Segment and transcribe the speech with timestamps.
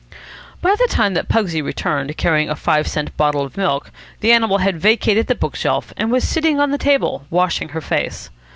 [0.63, 4.57] By the time that Pugsy returned, carrying a five cent bottle of milk, the animal
[4.57, 8.31] had vacated the book shelf, and was sitting on the table, washing her face.